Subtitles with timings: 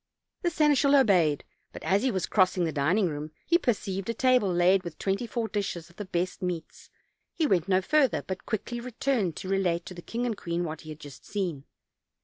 [0.41, 4.15] The seneschal obeyed; but as he was crossing the din ing room he perceived a
[4.15, 6.89] table laid with twenty four dishes of the best meats.
[7.35, 10.81] He went no further, but quickly returned to relate to the king and queen what
[10.81, 11.65] he had just seen.